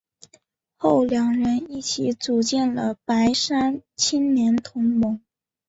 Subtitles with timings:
[0.77, 5.21] 后两人一起组建了白山青年同盟。